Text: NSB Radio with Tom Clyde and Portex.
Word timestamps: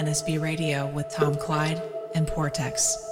NSB 0.00 0.40
Radio 0.40 0.86
with 0.86 1.10
Tom 1.10 1.34
Clyde 1.34 1.82
and 2.14 2.26
Portex. 2.26 3.09